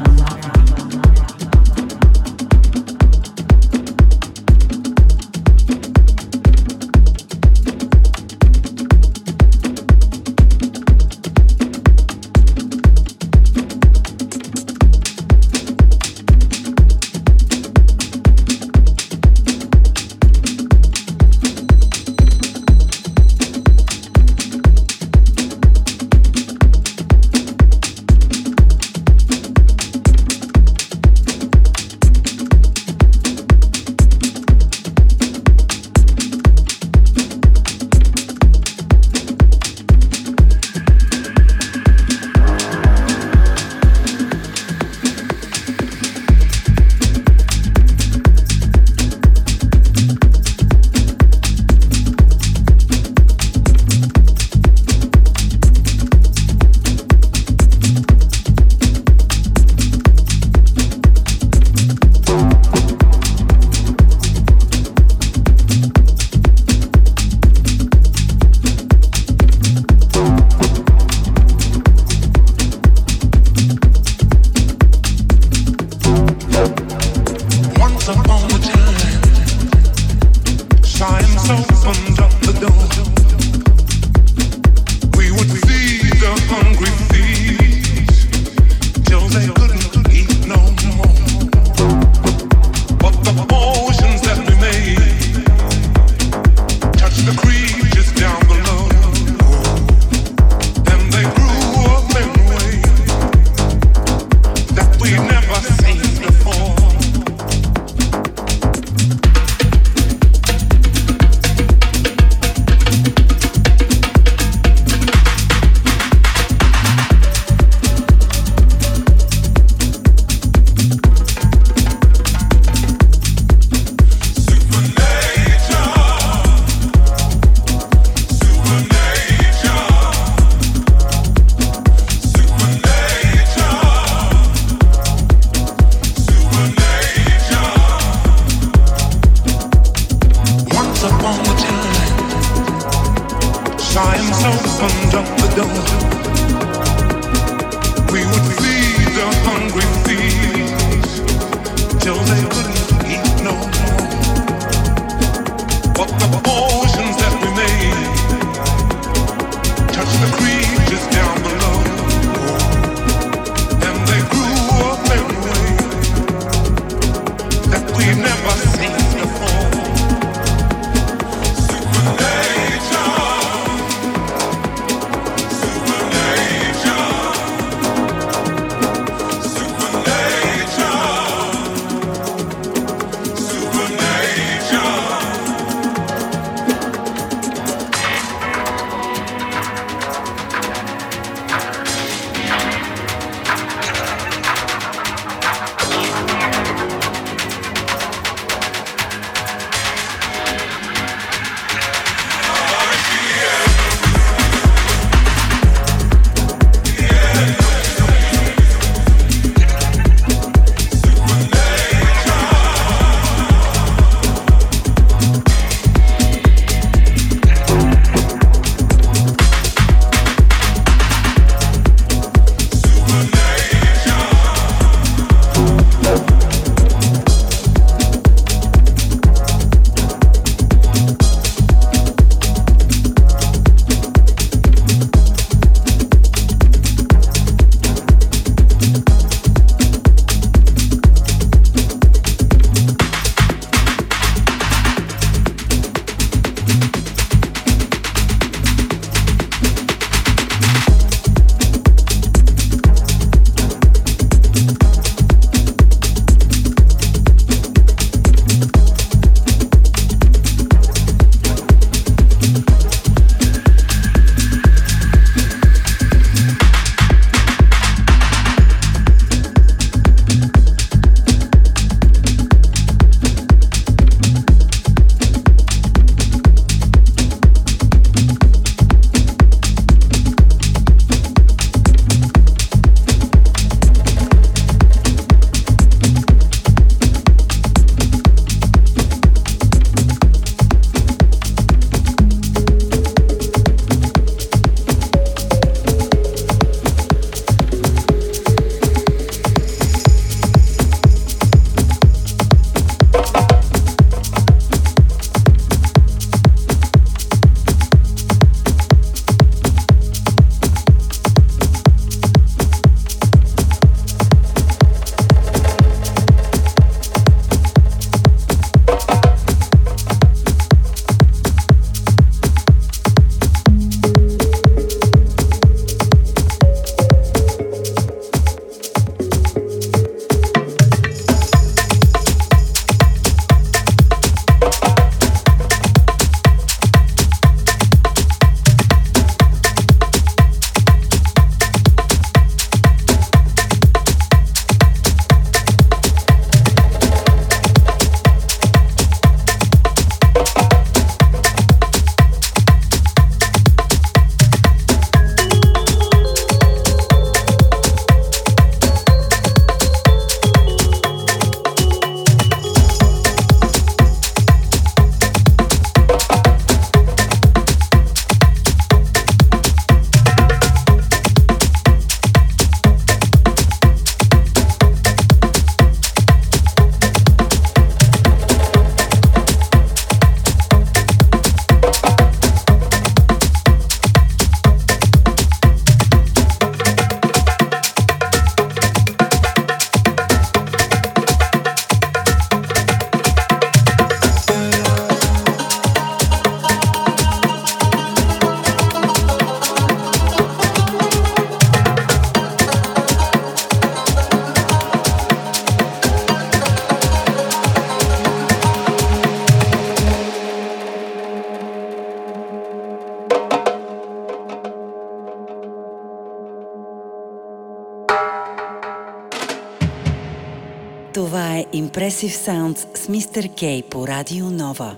[422.21, 424.97] Прогресив Саундс с мистер Кей по Радио Нова.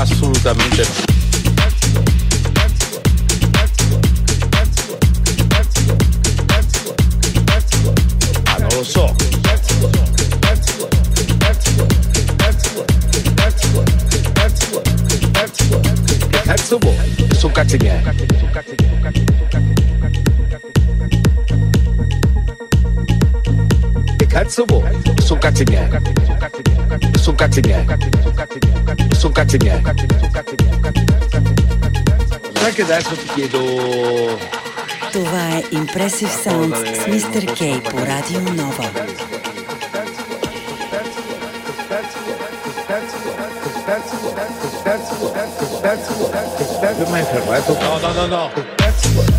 [0.00, 0.88] Assolutamente no.
[8.46, 9.14] Ah, non lo so.
[16.30, 16.96] Che cazzo vuoi?
[17.34, 18.00] Sono cazzi miei.
[18.00, 19.24] Sono cazzi miei.
[24.16, 24.82] Che cazzo vuoi?
[25.22, 25.90] Sono cazzi miei.
[27.18, 28.39] Sono cazzi miei.
[29.14, 29.80] sono cazzi miei.
[32.54, 34.38] Sai che adesso ti chiedo...
[35.12, 38.90] Това е Impressive Sounds с Мистер Кей по Радио Нова.
[47.00, 47.72] Io mi hai fermato?
[47.86, 49.38] No, no, no, no.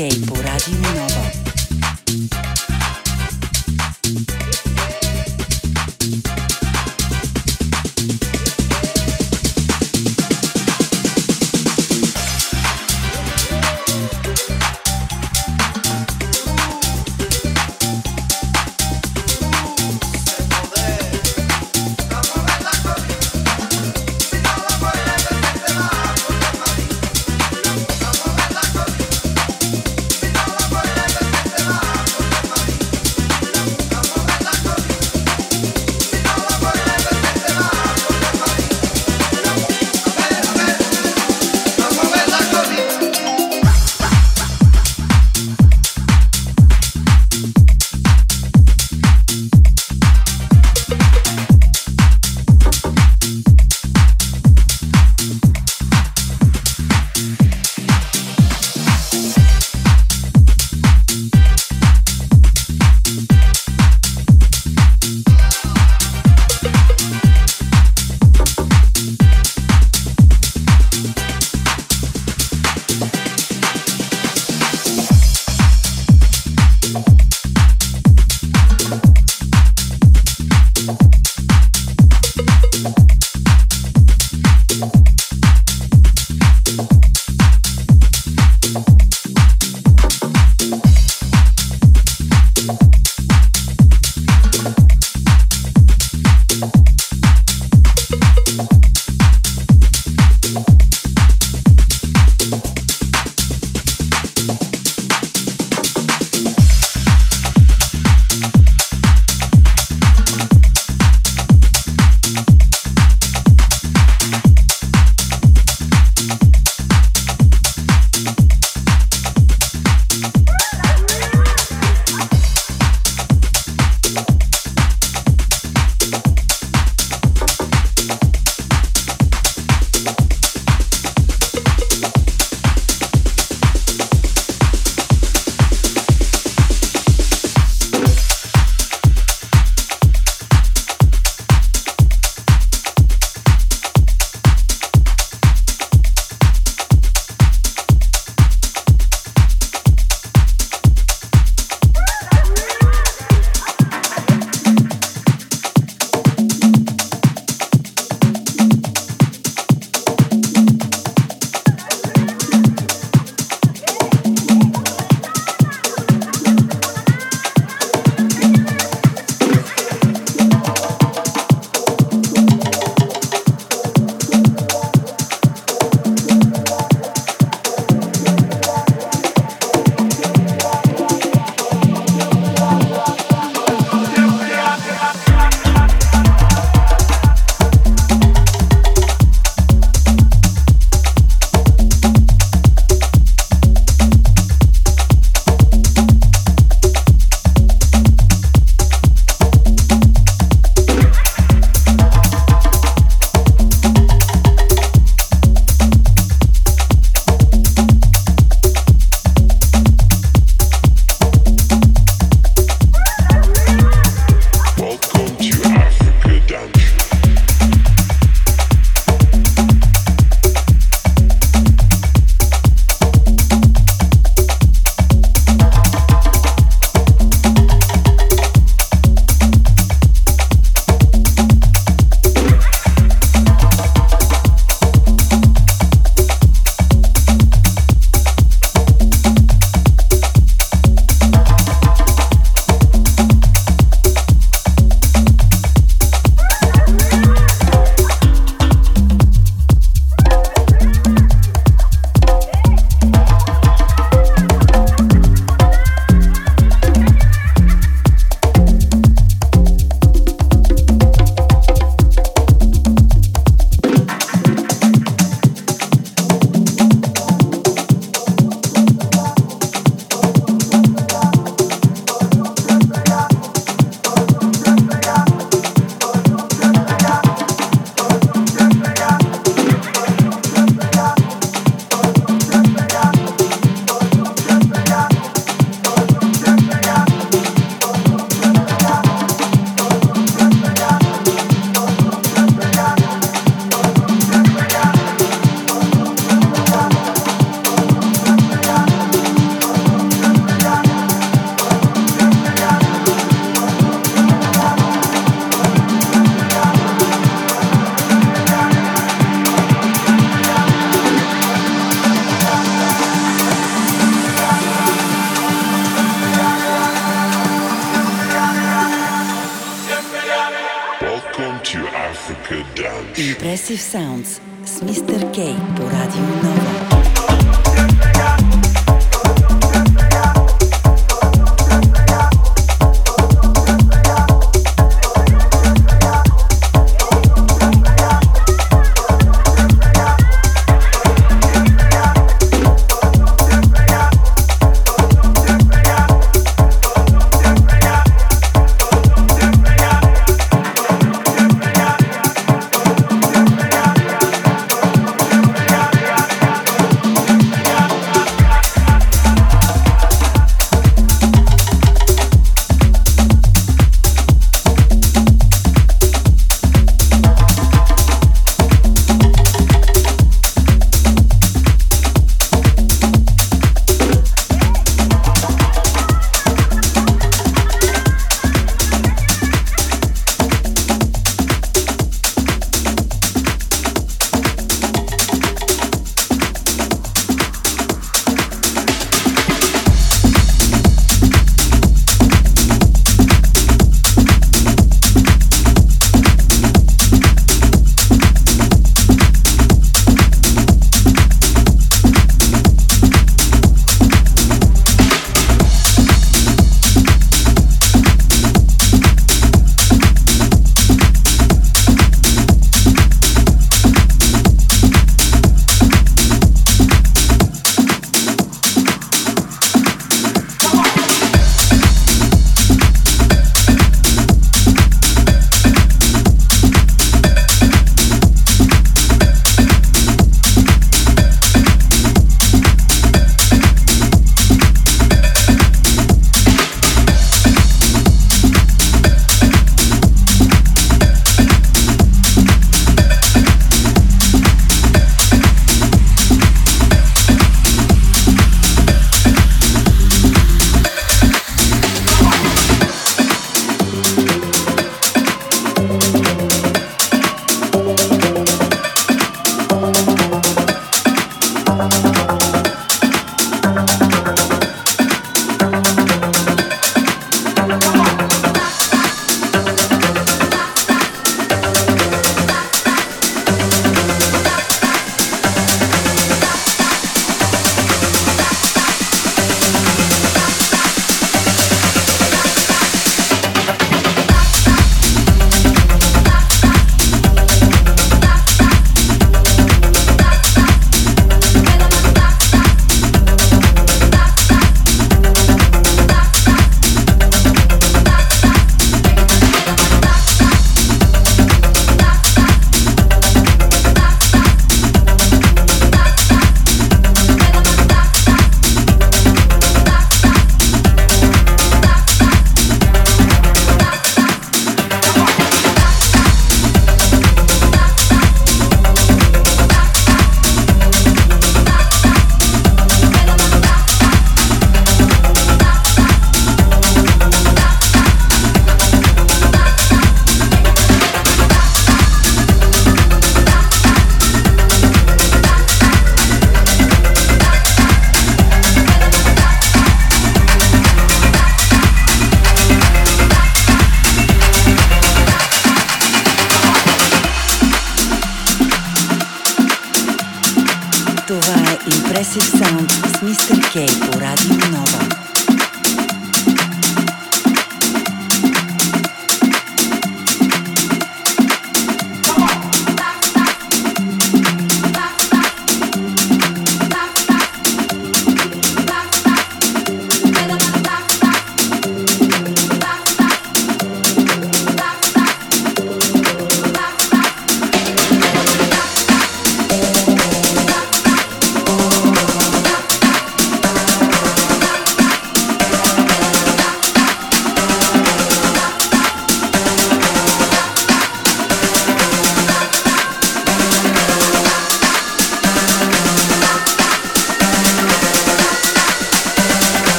[0.00, 0.49] DJ Pura.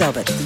[0.00, 0.37] it.